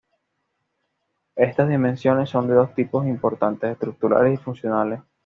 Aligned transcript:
Estas 1.35 1.69
dimensiones 1.69 2.27
son 2.31 2.47
de 2.47 2.55
dos 2.55 2.73
tipos 2.73 3.05
importantes: 3.05 3.69
estructurales 3.71 4.33
y 4.33 4.41
funcionales. 4.43 4.99